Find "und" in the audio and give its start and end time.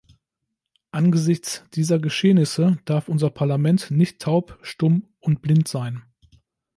5.19-5.43